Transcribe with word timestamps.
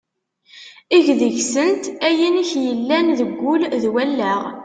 Eg 0.95 1.05
deg-sent 1.19 1.83
ayen 2.07 2.41
i 2.41 2.43
k-yellan 2.49 3.07
deg 3.19 3.29
wul 3.41 3.61
d 3.81 3.83
wallaɣ. 3.93 4.41